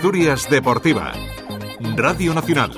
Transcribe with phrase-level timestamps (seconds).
[0.00, 1.12] Asturias Deportiva.
[1.94, 2.70] Radio Nacional.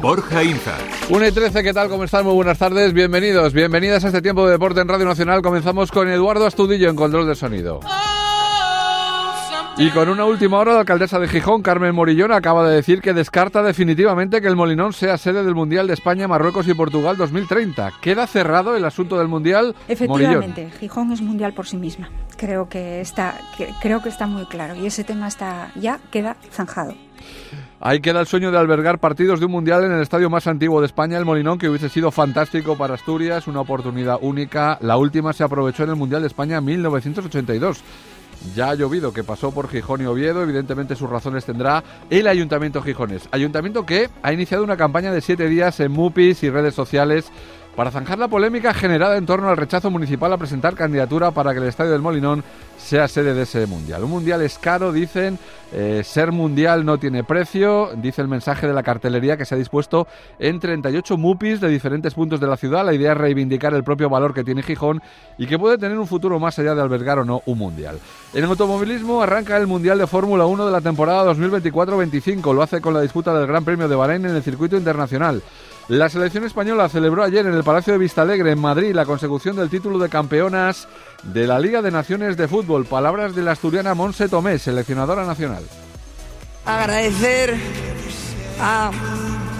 [0.00, 0.78] Borja Inza.
[1.08, 1.88] 1 y 13, ¿qué tal?
[1.88, 2.24] ¿Cómo están?
[2.24, 2.92] Muy buenas tardes.
[2.92, 5.42] Bienvenidos, bienvenidas a este tiempo de deporte en Radio Nacional.
[5.42, 7.80] Comenzamos con Eduardo Astudillo en control de sonido.
[9.76, 13.12] Y con una última hora, la alcaldesa de Gijón, Carmen Morillón, acaba de decir que
[13.12, 17.94] descarta definitivamente que el Molinón sea sede del Mundial de España, Marruecos y Portugal 2030.
[18.00, 19.74] ¿Queda cerrado el asunto del Mundial?
[19.88, 22.08] Efectivamente, Gijón es mundial por sí misma.
[22.36, 23.40] Creo que está,
[23.82, 26.94] creo que está muy claro y ese tema está ya queda zanjado.
[27.80, 30.80] Ahí queda el sueño de albergar partidos de un mundial en el estadio más antiguo
[30.80, 34.78] de España, el Molinón, que hubiese sido fantástico para Asturias, una oportunidad única.
[34.80, 37.82] La última se aprovechó en el Mundial de España en 1982.
[38.54, 42.82] Ya ha llovido, que pasó por Gijón y Oviedo, evidentemente sus razones tendrá el Ayuntamiento
[42.82, 43.28] Gijones.
[43.30, 47.30] Ayuntamiento que ha iniciado una campaña de siete días en MUPIs y redes sociales
[47.76, 51.58] para zanjar la polémica generada en torno al rechazo municipal a presentar candidatura para que
[51.58, 52.44] el Estadio del Molinón
[52.78, 54.04] sea sede de ese mundial.
[54.04, 55.38] Un mundial es caro, dicen,
[55.72, 59.58] eh, ser mundial no tiene precio, dice el mensaje de la cartelería que se ha
[59.58, 60.06] dispuesto
[60.38, 62.84] en 38 MUPIs de diferentes puntos de la ciudad.
[62.84, 65.02] La idea es reivindicar el propio valor que tiene Gijón
[65.38, 67.98] y que puede tener un futuro más allá de albergar o no un mundial.
[68.34, 72.54] En el automovilismo arranca el Mundial de Fórmula 1 de la temporada 2024-25.
[72.54, 75.42] Lo hace con la disputa del Gran Premio de Bahrein en el circuito internacional.
[75.88, 79.68] La selección española celebró ayer en el Palacio de Vistalegre, en Madrid, la consecución del
[79.68, 80.88] título de campeonas
[81.22, 82.86] de la Liga de Naciones de Fútbol.
[82.86, 85.62] Palabras de la asturiana Monse Tomé, seleccionadora nacional.
[86.64, 87.54] Agradecer
[88.62, 88.92] a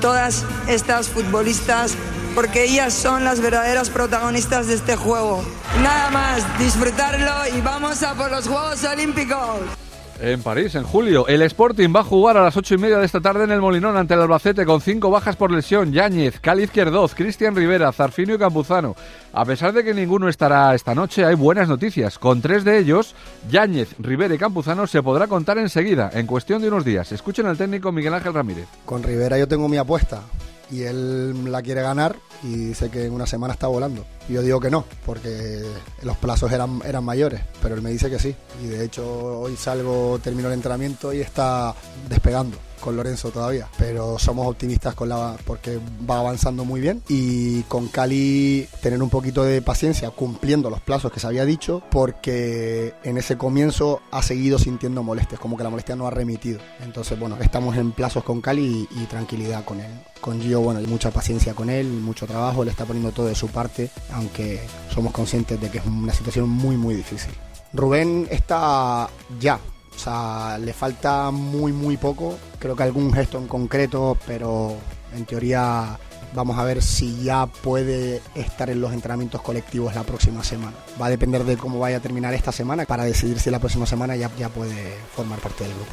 [0.00, 1.94] todas estas futbolistas
[2.34, 5.44] porque ellas son las verdaderas protagonistas de este juego.
[5.82, 9.83] Nada más, disfrutarlo y vamos a por los Juegos Olímpicos.
[10.20, 13.04] En París, en julio, el Sporting va a jugar a las ocho y media de
[13.04, 15.92] esta tarde en el Molinón ante el Albacete con cinco bajas por lesión.
[15.92, 18.94] Yáñez, Cali Izquierdoz, Cristian Rivera, Zarfinio y Campuzano.
[19.32, 22.18] A pesar de que ninguno estará esta noche, hay buenas noticias.
[22.18, 23.14] Con tres de ellos,
[23.50, 27.10] Yáñez, Rivera y Campuzano se podrá contar enseguida, en cuestión de unos días.
[27.10, 28.68] Escuchen al técnico Miguel Ángel Ramírez.
[28.84, 30.22] Con Rivera yo tengo mi apuesta
[30.70, 34.04] y él la quiere ganar y sé que en una semana está volando.
[34.28, 35.62] Yo digo que no, porque
[36.02, 38.34] los plazos eran, eran mayores, pero él me dice que sí.
[38.62, 41.74] Y de hecho hoy salgo, termino el entrenamiento y está
[42.08, 47.62] despegando con Lorenzo todavía, pero somos optimistas con la porque va avanzando muy bien y
[47.62, 52.92] con Cali tener un poquito de paciencia cumpliendo los plazos que se había dicho porque
[53.02, 56.60] en ese comienzo ha seguido sintiendo molestias, como que la molestia no ha remitido.
[56.84, 59.90] Entonces, bueno, estamos en plazos con Cali y, y tranquilidad con él.
[60.20, 63.34] Con Gio, bueno, hay mucha paciencia con él, mucho trabajo, le está poniendo todo de
[63.34, 64.60] su parte, aunque
[64.94, 67.32] somos conscientes de que es una situación muy, muy difícil.
[67.72, 69.08] Rubén está
[69.40, 69.58] ya,
[69.94, 72.36] o sea, le falta muy, muy poco.
[72.58, 74.76] Creo que algún gesto en concreto, pero
[75.14, 75.98] en teoría
[76.34, 80.76] vamos a ver si ya puede estar en los entrenamientos colectivos la próxima semana.
[81.00, 83.86] Va a depender de cómo vaya a terminar esta semana para decidir si la próxima
[83.86, 85.92] semana ya, ya puede formar parte del grupo.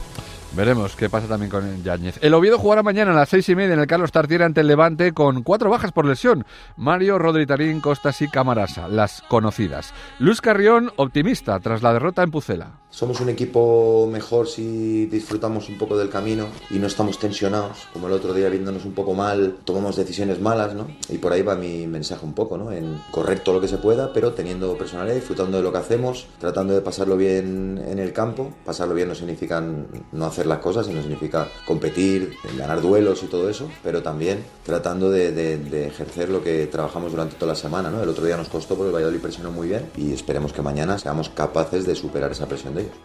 [0.53, 2.19] Veremos qué pasa también con Yáñez.
[2.21, 4.67] El Oviedo jugará mañana a las seis y media en el Carlos Tartiere ante el
[4.67, 6.45] Levante con cuatro bajas por lesión.
[6.75, 9.93] Mario, Rodri Tarín, Costas y Camarasa, las conocidas.
[10.19, 12.81] Luz Carrión, optimista tras la derrota en Pucela.
[12.89, 18.07] Somos un equipo mejor si disfrutamos un poco del camino y no estamos tensionados, como
[18.07, 20.87] el otro día viéndonos un poco mal, tomamos decisiones malas, ¿no?
[21.07, 22.73] Y por ahí va mi mensaje un poco, ¿no?
[22.73, 26.73] En correcto lo que se pueda, pero teniendo personalidad, disfrutando de lo que hacemos, tratando
[26.73, 28.53] de pasarlo bien en el campo.
[28.65, 29.63] Pasarlo bien no significa
[30.11, 35.09] no hacer las cosas, sino significa competir, ganar duelos y todo eso, pero también tratando
[35.09, 37.89] de, ejercer lo que trabajamos durante toda la semana.
[37.89, 38.01] ¿no?
[38.01, 40.97] El otro día nos costó porque el Valladolid presionó muy bien y esperemos que mañana
[40.97, 42.95] seamos capaces de superar esa presión de ellos.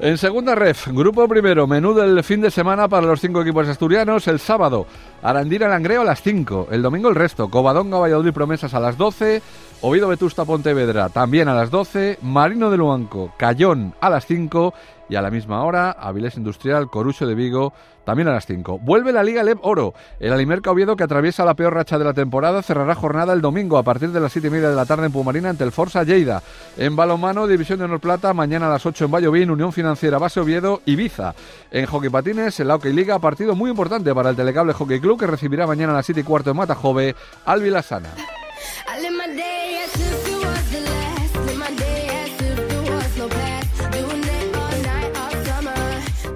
[0.00, 4.26] En segunda ref, grupo primero, menú del fin de semana para los cinco equipos asturianos.
[4.26, 4.86] El sábado,
[5.22, 6.68] Arandira Langreo a las 5.
[6.72, 9.40] El domingo el resto, Covadonga, Valladolid Promesas a las 12.
[9.82, 12.18] Oviedo Vetusta Pontevedra también a las 12.
[12.22, 14.74] Marino de Luanco, Cayón a las 5.
[15.08, 17.72] Y a la misma hora, Avilés Industrial, Corucho de Vigo,
[18.04, 18.78] también a las 5.
[18.80, 19.94] Vuelve la Liga Leb Oro.
[20.20, 23.78] El Alimerca Oviedo, que atraviesa la peor racha de la temporada, cerrará jornada el domingo
[23.78, 26.02] a partir de las 7 y media de la tarde en Pumarina ante el Forza
[26.04, 26.42] Lleida.
[26.76, 30.40] En balonmano, División de Honor Plata, mañana a las 8 en Vallovín, Unión Financiera Base
[30.40, 31.34] Oviedo, Ibiza.
[31.70, 35.26] En Hockey Patines, el Hockey Liga, partido muy importante para el Telecable Hockey Club, que
[35.26, 37.14] recibirá mañana a las 7 y cuarto en Matajove,
[37.44, 38.10] Alvilasana.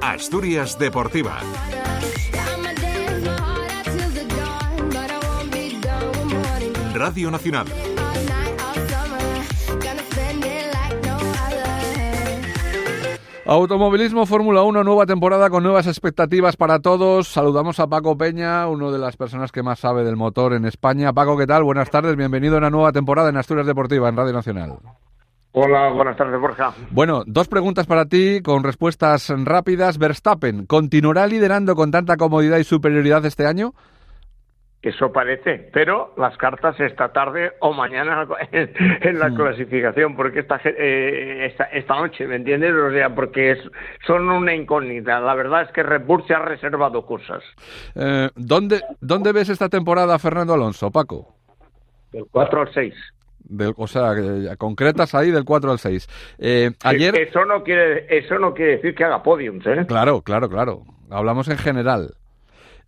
[0.08, 1.38] Asturias Deportiva.
[6.94, 7.66] Radio Nacional.
[13.44, 17.28] Automovilismo Fórmula 1, nueva temporada con nuevas expectativas para todos.
[17.28, 21.12] Saludamos a Paco Peña, uno de las personas que más sabe del motor en España.
[21.12, 21.64] Paco, ¿qué tal?
[21.64, 24.78] Buenas tardes, bienvenido a una nueva temporada en Asturias Deportiva, en Radio Nacional.
[25.60, 26.72] Hola, buenas tardes, Borja.
[26.93, 29.99] Bueno, dos preguntas para ti con respuestas rápidas.
[29.99, 33.72] Verstappen, ¿continuará liderando con tanta comodidad y superioridad este año?
[34.81, 41.46] Eso parece, pero las cartas esta tarde o mañana en, la clasificación, porque esta, eh,
[41.46, 42.72] esta, esta, noche, ¿me entiendes?
[42.72, 43.58] O sea, porque es,
[44.06, 45.19] son una incógnita.
[45.19, 47.43] La verdad es que Red Bull se ha reservado cosas.
[47.96, 51.34] Eh, ¿dónde, ¿Dónde ves esta temporada Fernando Alonso, Paco?
[52.12, 52.94] Del 4 al 6.
[53.49, 54.15] Del, o sea,
[54.59, 56.09] concretas ahí del 4 al 6.
[56.39, 57.19] Eh, ayer...
[57.19, 59.85] Eso no, quiere, eso no quiere decir que haga podiums, ¿eh?
[59.87, 60.83] Claro, claro, claro.
[61.11, 62.15] Hablamos en general.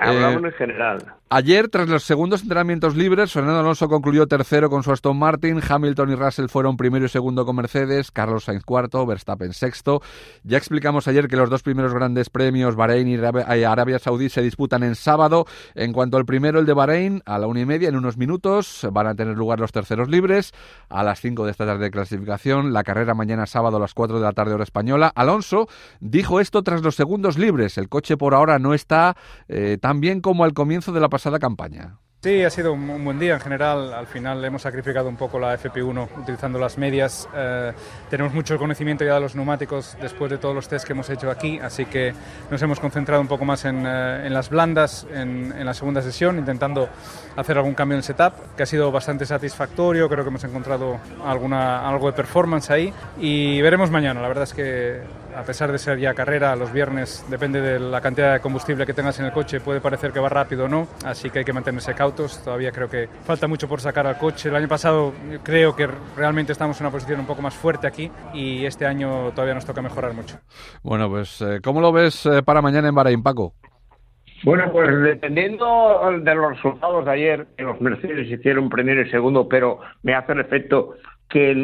[0.00, 0.98] Hablamos en general.
[1.32, 6.10] Ayer, tras los segundos entrenamientos libres, Fernando Alonso concluyó tercero con su Aston Martin, Hamilton
[6.10, 10.02] y Russell fueron primero y segundo con Mercedes, Carlos Sainz cuarto, Verstappen sexto.
[10.42, 14.82] Ya explicamos ayer que los dos primeros grandes premios, Bahrein y Arabia Saudí, se disputan
[14.82, 15.46] en sábado.
[15.76, 18.88] En cuanto al primero, el de Bahrein, a la una y media, en unos minutos,
[18.90, 20.52] van a tener lugar los terceros libres.
[20.88, 24.18] A las cinco de esta tarde de clasificación, la carrera mañana sábado a las cuatro
[24.18, 25.12] de la tarde hora española.
[25.14, 25.68] Alonso
[26.00, 27.78] dijo esto tras los segundos libres.
[27.78, 29.16] El coche por ahora no está
[29.46, 31.98] eh, tan bien como al comienzo de la pasada campaña.
[32.22, 33.94] Sí, ha sido un, buen día en general.
[33.94, 37.26] Al final hemos sacrificado un poco la FP1 utilizando las medias.
[37.34, 37.72] Eh,
[38.10, 41.30] tenemos mucho conocimiento ya de los neumáticos después de todos los test que hemos hecho
[41.30, 42.12] aquí, así que
[42.50, 46.02] nos hemos concentrado un poco más en, eh, en las blandas en, en, la segunda
[46.02, 46.90] sesión, intentando
[47.36, 50.06] hacer algún cambio en el setup, que ha sido bastante satisfactorio.
[50.10, 54.20] Creo que hemos encontrado alguna, algo de performance ahí y veremos mañana.
[54.20, 55.00] La verdad es que
[55.36, 58.92] a pesar de ser ya carrera, los viernes depende de la cantidad de combustible que
[58.92, 61.52] tengas en el coche, puede parecer que va rápido o no, así que hay que
[61.52, 62.42] mantenerse cautos.
[62.42, 64.48] Todavía creo que falta mucho por sacar al coche.
[64.48, 65.12] El año pasado
[65.42, 69.30] creo que realmente estamos en una posición un poco más fuerte aquí y este año
[69.32, 70.38] todavía nos toca mejorar mucho.
[70.82, 73.54] Bueno, pues eh, ¿cómo lo ves eh, para mañana en Bahrein, Paco?
[74.42, 79.46] Bueno, pues dependiendo de los resultados de ayer, que los Mercedes hicieron primero y segundo,
[79.46, 80.94] pero me hace el efecto
[81.30, 81.54] que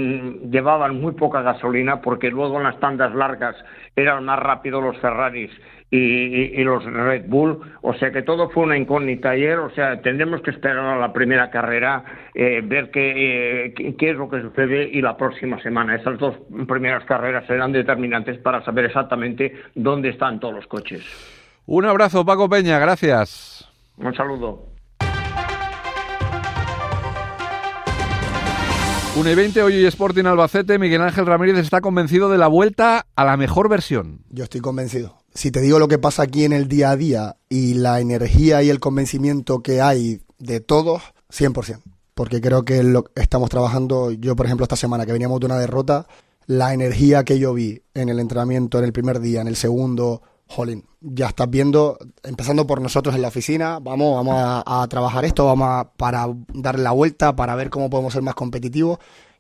[0.49, 3.57] llevaban muy poca gasolina porque luego en las tandas largas
[3.97, 5.51] eran más rápidos los Ferraris
[5.91, 10.43] y, los Red Bull, o sea que todo fue una incógnita ayer, o sea, tendremos
[10.43, 12.05] que esperar a la primera carrera,
[12.35, 15.95] eh, ver qué, eh, qué es lo que sucede y la próxima semana.
[15.95, 16.37] Esas dos
[16.67, 21.05] primeras carreras serán determinantes para saber exactamente dónde están todos los coches.
[21.67, 23.69] Un abrazo, Paco Peña, gracias.
[23.97, 24.76] Un saludo.
[29.17, 33.25] 1 y 20, hoy Sporting Albacete, Miguel Ángel Ramírez está convencido de la vuelta a
[33.25, 34.21] la mejor versión.
[34.29, 35.17] Yo estoy convencido.
[35.33, 38.63] Si te digo lo que pasa aquí en el día a día y la energía
[38.63, 41.03] y el convencimiento que hay de todos,
[41.33, 41.81] 100%.
[42.13, 45.59] Porque creo que lo estamos trabajando, yo por ejemplo esta semana que veníamos de una
[45.59, 46.07] derrota,
[46.45, 50.21] la energía que yo vi en el entrenamiento en el primer día, en el segundo,
[50.47, 55.47] jolín, ya estás viendo, empezando por nosotros en la oficina, vamos, vamos a, trabajar esto,
[55.47, 58.99] vamos a, para darle la vuelta, para ver cómo podemos ser más competitivos,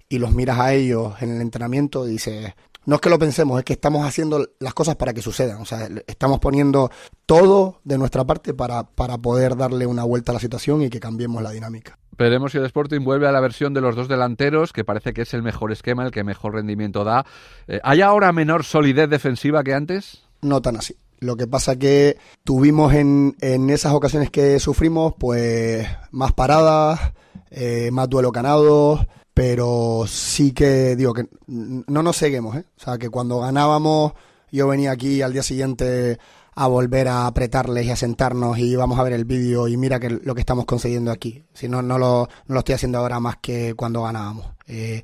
[0.08, 2.54] y los miras a ellos en el entrenamiento y dices,
[2.84, 5.64] no es que lo pensemos, es que estamos haciendo las cosas para que sucedan, o
[5.64, 6.90] sea, estamos poniendo
[7.24, 11.00] todo de nuestra parte para, para poder darle una vuelta a la situación y que
[11.00, 11.98] cambiemos la dinámica.
[12.18, 15.22] Veremos si el Sporting vuelve a la versión de los dos delanteros, que parece que
[15.22, 17.26] es el mejor esquema, el que mejor rendimiento da.
[17.68, 20.25] Eh, ¿Hay ahora menor solidez defensiva que antes?
[20.42, 20.96] No tan así.
[21.18, 27.12] Lo que pasa que tuvimos en, en esas ocasiones que sufrimos, pues más paradas,
[27.50, 32.64] eh, más duelo ganado, pero sí que digo que no nos seguimos, ¿eh?
[32.76, 34.12] O sea, que cuando ganábamos
[34.50, 36.18] yo venía aquí al día siguiente
[36.54, 40.00] a volver a apretarles y a sentarnos y vamos a ver el vídeo y mira
[40.00, 41.44] que lo que estamos consiguiendo aquí.
[41.52, 44.46] Si no, no lo, no lo estoy haciendo ahora más que cuando ganábamos.
[44.66, 45.02] Eh,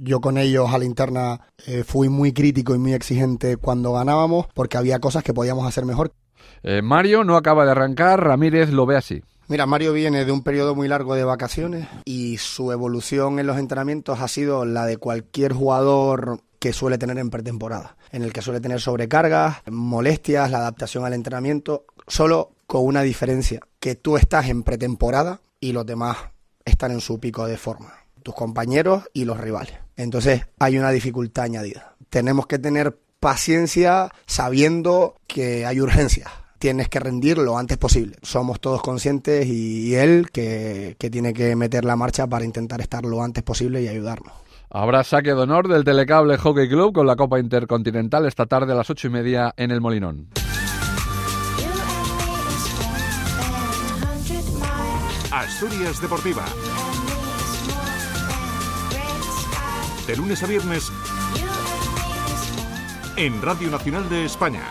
[0.00, 4.46] yo con ellos a la interna eh, fui muy crítico y muy exigente cuando ganábamos
[4.54, 6.12] porque había cosas que podíamos hacer mejor.
[6.62, 9.22] Eh, Mario no acaba de arrancar, Ramírez lo ve así.
[9.46, 13.58] Mira, Mario viene de un periodo muy largo de vacaciones y su evolución en los
[13.58, 18.40] entrenamientos ha sido la de cualquier jugador que suele tener en pretemporada, en el que
[18.40, 24.48] suele tener sobrecargas, molestias, la adaptación al entrenamiento, solo con una diferencia, que tú estás
[24.48, 26.16] en pretemporada y los demás
[26.64, 29.74] están en su pico de forma tus compañeros y los rivales.
[29.96, 31.94] Entonces hay una dificultad añadida.
[32.08, 36.28] Tenemos que tener paciencia sabiendo que hay urgencia.
[36.58, 38.16] Tienes que rendir lo antes posible.
[38.22, 43.04] Somos todos conscientes y, él que, que tiene que meter la marcha para intentar estar
[43.04, 44.32] lo antes posible y ayudarnos.
[44.70, 48.74] Habrá saque de honor del Telecable Hockey Club con la Copa Intercontinental esta tarde a
[48.74, 50.30] las ocho y media en el Molinón.
[55.30, 56.44] Asturias Deportiva.
[60.06, 60.92] De lunes a viernes
[63.16, 64.62] en Radio Nacional de España.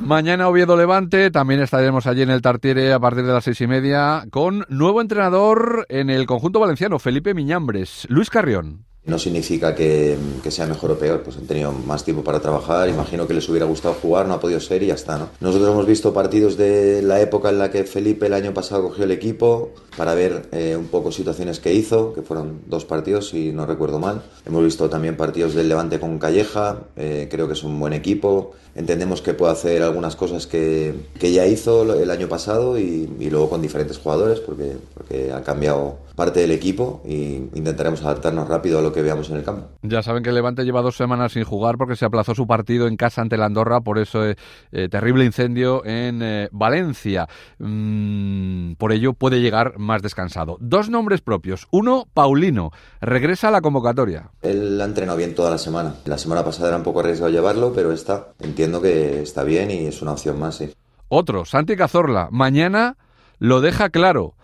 [0.00, 3.66] Mañana Oviedo Levante, también estaremos allí en el Tartiere a partir de las seis y
[3.66, 8.89] media con nuevo entrenador en el conjunto valenciano, Felipe Miñambres, Luis Carrión.
[9.04, 10.18] No significa que,
[10.50, 13.64] sea mejor o peor, pues han tenido más tiempo para trabajar, imagino que les hubiera
[13.64, 15.28] gustado jugar, no ha podido ser y ya está, ¿no?
[15.40, 19.04] Nosotros hemos visto partidos de la época en la que Felipe el año pasado cogió
[19.04, 23.52] el equipo para ver eh, un poco situaciones que hizo, que fueron dos partidos si
[23.52, 24.22] no recuerdo mal.
[24.44, 28.52] Hemos visto también partidos del Levante con Calleja, eh, creo que es un buen equipo,
[28.80, 33.30] entendemos que puede hacer algunas cosas que, que ya hizo el año pasado y, y,
[33.30, 38.78] luego con diferentes jugadores porque, porque ha cambiado parte del equipo y intentaremos adaptarnos rápido
[38.78, 39.68] a lo que veamos en el campo.
[39.80, 42.86] Ya saben que el Levante lleva dos semanas sin jugar porque se aplazó su partido
[42.88, 44.36] en casa ante la Andorra por ese
[44.70, 47.26] eh, terrible incendio en eh, Valencia.
[47.58, 50.58] Mm, por ello puede llegar más descansado.
[50.60, 51.66] Dos nombres propios.
[51.70, 52.70] Uno, Paulino.
[53.00, 54.30] Regresa a la convocatoria.
[54.42, 55.94] Él ha entrenado bien toda la semana.
[56.04, 58.28] La semana pasada era un poco arriesgado llevarlo, pero está.
[58.40, 60.70] Entiendo que está bien y es una opción más, sí.
[61.08, 62.28] Otro, Santi Cazorla.
[62.30, 62.98] Mañana
[63.38, 64.34] lo deja claro.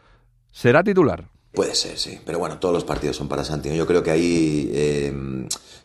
[0.50, 1.28] Será titular.
[1.52, 2.18] Puede ser, sí.
[2.24, 3.74] Pero bueno, todos los partidos son para Santino.
[3.74, 5.12] Yo creo que ahí eh,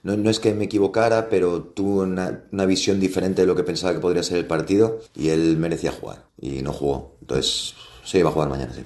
[0.03, 3.99] no, es que me equivocara, pero tuvo una, visión diferente de lo que pensaba que
[3.99, 7.15] podría ser el partido y él merecía jugar y no jugó.
[7.21, 8.83] Entonces, sí, va a jugar mañana, sí.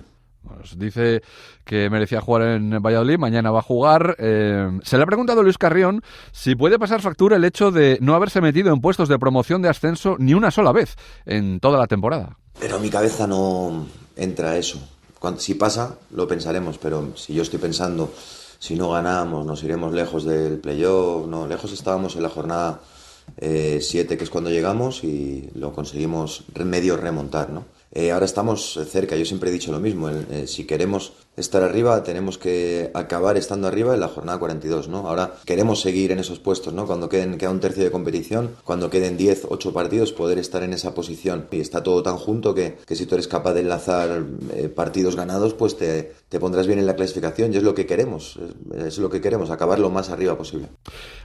[0.77, 1.21] Dice
[1.63, 4.15] que merecía jugar en Valladolid, mañana va a jugar.
[4.19, 7.97] Eh, se le ha preguntado a Luis Carrión si puede pasar factura el hecho de
[8.01, 10.95] no haberse metido en puestos de promoción de ascenso ni una sola vez
[11.25, 12.37] en toda la temporada.
[12.59, 14.79] Pero mi cabeza no entra eso
[15.37, 18.11] si pasa, lo pensaremos, pero si yo estoy pensando,
[18.59, 22.81] si no ganamos, nos iremos lejos del playoff, no, lejos estábamos en la jornada
[23.37, 27.65] 7, eh, que es cuando llegamos, y lo conseguimos medio remontar, ¿no?
[27.97, 32.03] Eh, ahora estamos cerca, yo siempre he dicho lo mismo, eh, si queremos estar arriba
[32.03, 35.07] tenemos que acabar estando arriba en la jornada 42, ¿no?
[35.07, 36.85] Ahora queremos seguir en esos puestos, ¿no?
[36.85, 40.73] Cuando queden, queda un tercio de competición, cuando queden 10, 8 partidos, poder estar en
[40.73, 41.47] esa posición.
[41.51, 44.23] Y está todo tan junto que, que si tú eres capaz de enlazar
[44.53, 47.85] eh, partidos ganados, pues te, te, pondrás bien en la clasificación y es lo que
[47.85, 48.39] queremos,
[48.75, 50.67] es, lo que queremos, acabar lo más arriba posible.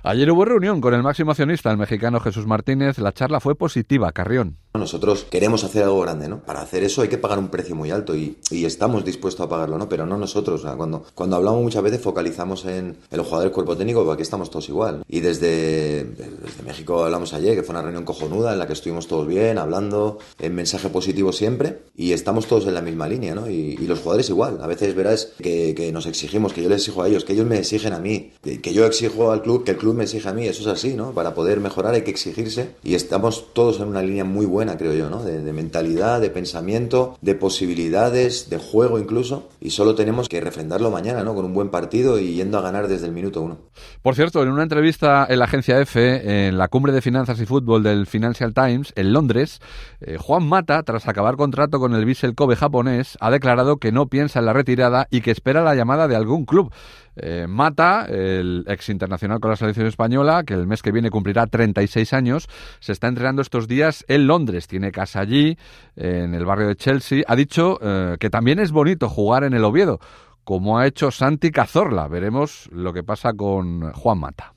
[0.03, 4.11] Ayer hubo reunión con el máximo accionista, el mexicano Jesús Martínez, la charla fue positiva,
[4.13, 4.57] Carrión.
[4.75, 6.41] Nosotros queremos hacer algo grande, ¿no?
[6.41, 9.49] Para hacer eso hay que pagar un precio muy alto y, y estamos dispuestos a
[9.49, 9.89] pagarlo, ¿no?
[9.89, 10.63] Pero no nosotros.
[10.77, 14.51] cuando, cuando hablamos muchas veces focalizamos en el jugador del cuerpo técnico, porque aquí estamos
[14.51, 15.03] todos igual.
[15.09, 19.07] Y desde, desde México hablamos ayer, que fue una reunión cojonuda en la que estuvimos
[19.07, 23.49] todos bien, hablando, en mensaje positivo siempre, y estamos todos en la misma línea, ¿no?
[23.49, 24.61] Y, los jugadores igual.
[24.63, 27.47] A veces verás que, que, nos exigimos, que yo les exijo a ellos, que ellos
[27.47, 30.33] me exigen a mí, que, yo exijo al club, que el club me exige a
[30.33, 30.47] mí.
[30.47, 31.11] Eso es así, ¿no?
[31.11, 34.95] Para poder mejorar hay que exigirse y estamos todos en una línea muy buena, creo
[34.95, 35.25] yo, ¿no?
[35.25, 41.23] de mentalidad, de pensamiento, de posibilidades, de juego incluso, y solo tenemos que refrendarlo mañana,
[41.23, 41.35] ¿no?
[41.35, 43.59] Con un buen partido y yendo a ganar desde el minuto uno.
[44.03, 47.47] Por cierto, en una entrevista en la agencia F, en la cumbre de finanzas y
[47.47, 49.61] fútbol del Financial Times, en Londres,
[50.01, 54.07] eh, Juan Mata, tras acabar contrato con el Vissel Kobe japonés, ha declarado que no
[54.07, 56.73] piensa en la retirada y que espera la llamada de algún club.
[57.17, 61.47] Eh, Mata, el ex internacional con la selección española, que el mes que viene cumplirá
[61.47, 62.49] 36 años,
[62.81, 64.67] se está entrenando estos días en Londres.
[64.67, 65.57] Tiene casa allí,
[65.97, 67.23] en el barrio de Chelsea.
[67.27, 70.01] Ha dicho eh, que también es bonito jugar en el Oviedo,
[70.45, 72.09] como ha hecho Santi Cazorla.
[72.09, 74.55] Veremos lo que pasa con Juan Mata.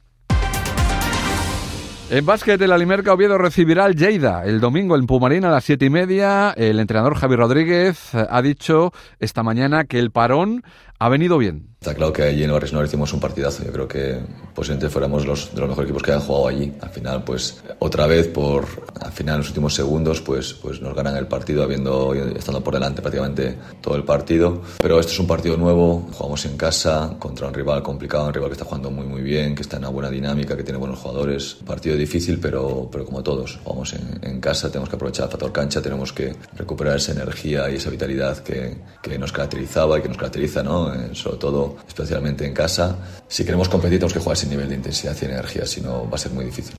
[2.09, 5.85] En básquet, el Alimerca Oviedo recibirá al Lleida el domingo en Pumarín a las siete
[5.85, 6.51] y media.
[6.51, 10.63] El entrenador Javi Rodríguez ha dicho esta mañana que el parón
[11.03, 11.67] ha venido bien.
[11.81, 13.61] Está claro que allí en Barris no hicimos un partidazo.
[13.65, 14.17] Yo creo que
[14.55, 16.71] posiblemente fuéramos los, de los mejores equipos que han jugado allí.
[16.79, 18.65] Al final, pues otra vez, por
[19.01, 22.75] al final, en los últimos segundos, pues, pues nos ganan el partido habiendo estando por
[22.75, 24.61] delante prácticamente todo el partido.
[24.81, 26.07] Pero este es un partido nuevo.
[26.13, 29.53] Jugamos en casa contra un rival complicado, un rival que está jugando muy, muy bien,
[29.53, 31.57] que está en una buena dinámica, que tiene buenos jugadores.
[31.65, 35.51] Partido difícil, pero, pero como todos, jugamos en, en casa, tenemos que aprovechar el factor
[35.51, 40.07] cancha, tenemos que recuperar esa energía y esa vitalidad que, que nos caracterizaba y que
[40.07, 40.92] nos caracteriza, ¿no?
[41.13, 42.97] Sobre todo especialmente en casa.
[43.27, 46.15] Si queremos competir tenemos que jugar sin nivel de intensidad y energía, si no va
[46.15, 46.75] a ser muy difícil.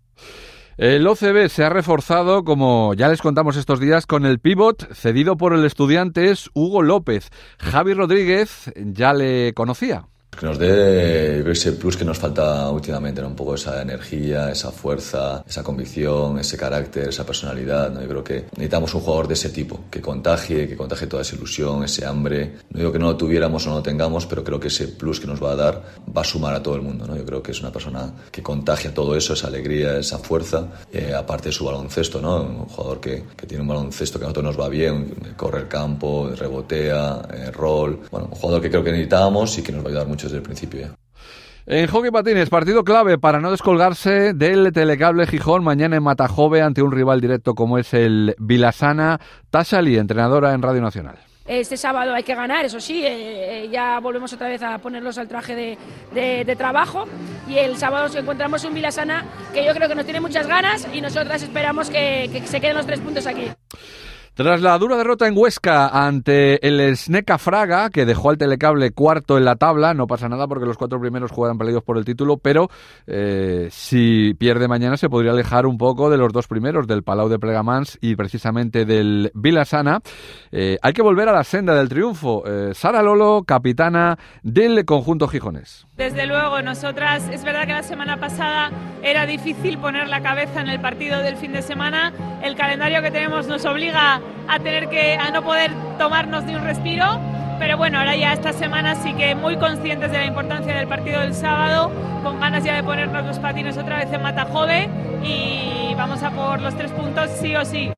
[0.77, 5.37] El OCB se ha reforzado, como ya les contamos estos días, con el pivot cedido
[5.37, 7.31] por el Estudiantes Hugo López.
[7.59, 13.37] Javi Rodríguez ya le conocía que nos dé ese plus que nos falta últimamente, un
[13.37, 17.91] poco esa energía, esa fuerza, esa convicción, ese carácter, esa personalidad.
[17.91, 18.01] ¿no?
[18.03, 21.37] Yo creo que necesitamos un jugador de ese tipo, que contagie, que contagie toda esa
[21.37, 22.57] ilusión, ese hambre.
[22.71, 25.21] No digo que no lo tuviéramos o no lo tengamos, pero creo que ese plus
[25.21, 25.83] que nos va a dar
[26.17, 27.07] va a sumar a todo el mundo.
[27.07, 27.17] ¿no?
[27.17, 31.15] Yo creo que es una persona que contagia todo eso, esa alegría, esa fuerza, eh,
[31.17, 32.43] aparte de su baloncesto, ¿no?
[32.43, 35.69] un jugador que, que, tiene un baloncesto que a nosotros nos va bien, corre el
[35.69, 38.01] campo, rebotea, eh, rol.
[38.11, 40.39] Bueno, un jugador que creo que necesitábamos y que nos va a ayudar mucho desde
[40.39, 40.97] el principio
[41.67, 46.83] En hockey patines, partido clave para no descolgarse del telecable Gijón mañana en Matajove ante
[46.83, 49.21] un rival directo como es el Vilasana.
[49.51, 51.17] Tasali, entrenadora en Radio Nacional.
[51.47, 55.19] Este sábado hay que ganar, eso sí, eh, eh, ya volvemos otra vez a ponerlos
[55.19, 57.05] al traje de, de, trabajo
[57.47, 60.89] y el sábado nos encontramos un Vilasana que yo creo que nos tiene muchas ganas
[60.91, 63.51] y nosotras esperamos que, que se queden los tres puntos aquí.
[64.35, 69.39] Tras la dura derrota en Huesca ante el Sneca Fraga, que dejó al telecable cuarto
[69.39, 72.37] en la tabla, no pasa nada porque los cuatro primeros juegan peleados por el título,
[72.39, 72.69] pero
[73.07, 77.29] eh, si pierde mañana se podría alejar un poco de los dos primeros, del Palau
[77.29, 80.01] de Plegamans y precisamente del Vilasana.
[80.51, 82.43] Eh, hay que volver a la senda del triunfo.
[82.45, 85.87] Eh, Sara Lolo, capitana del conjunto Gijones.
[85.97, 88.73] Desde luego, nosotras, es verdad que la semana pasada
[89.05, 92.13] era difícil poner la cabeza en el partido del fin de semana.
[92.43, 96.65] El calendario que tenemos nos obliga a tener que, a no poder tomarnos ni un
[96.65, 97.21] respiro.
[97.59, 101.21] Pero bueno, ahora ya esta semana sí que muy conscientes de la importancia del partido
[101.21, 101.91] del sábado,
[102.23, 104.89] con ganas ya de ponernos los patines otra vez en Matajove
[105.23, 107.93] y vamos a por los tres puntos sí o sí.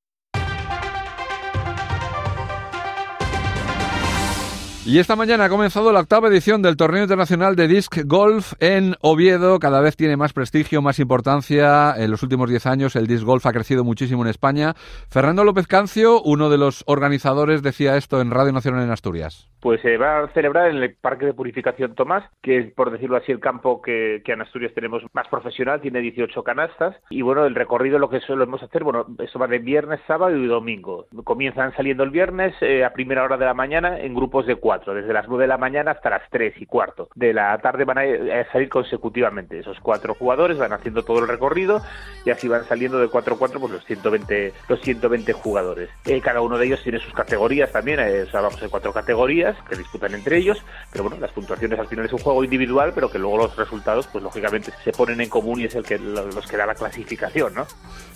[4.89, 8.95] Y esta mañana ha comenzado la octava edición del Torneo Internacional de Disc Golf en
[9.01, 9.59] Oviedo.
[9.59, 11.93] Cada vez tiene más prestigio, más importancia.
[11.97, 14.75] En los últimos 10 años el Disc Golf ha crecido muchísimo en España.
[15.11, 19.51] Fernando López Cancio, uno de los organizadores, decía esto en Radio Nacional en Asturias.
[19.61, 23.17] Pues se va a celebrar en el Parque de Purificación Tomás, que es, por decirlo
[23.17, 26.95] así, el campo que, en Asturias tenemos más profesional, tiene 18 canastas.
[27.11, 30.47] Y bueno, el recorrido lo que solemos hacer, bueno, eso va de viernes, sábado y
[30.47, 31.07] domingo.
[31.25, 34.76] Comienzan saliendo el viernes eh, a primera hora de la mañana en grupos de cuatro
[34.85, 37.99] desde las 9 de la mañana hasta las 3 y cuarto de la tarde van
[37.99, 39.59] a salir consecutivamente.
[39.59, 41.83] Esos cuatro jugadores van haciendo todo el recorrido
[42.25, 45.91] y así van saliendo de 4 a 4 pues los 120, los 120 jugadores.
[46.05, 48.93] Eh, cada uno de ellos tiene sus categorías también, eh, o sea, vamos en cuatro
[48.93, 52.93] categorías que disputan entre ellos, pero bueno, las puntuaciones al final es un juego individual,
[52.95, 55.99] pero que luego los resultados pues lógicamente se ponen en común y es el que
[55.99, 57.67] los que da la clasificación, ¿no?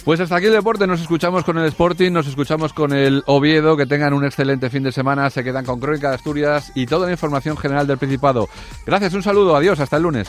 [0.05, 3.76] Pues hasta aquí el deporte, nos escuchamos con el Sporting, nos escuchamos con el Oviedo,
[3.76, 7.06] que tengan un excelente fin de semana, se quedan con Crónica de Asturias y toda
[7.06, 8.49] la información general del Principado.
[8.86, 10.28] Gracias, un saludo, adiós, hasta el lunes.